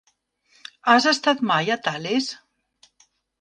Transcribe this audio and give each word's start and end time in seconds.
Has 0.93 1.05
estat 1.11 1.43
mai 1.51 1.69
a 1.75 1.77
Tales? 1.89 2.31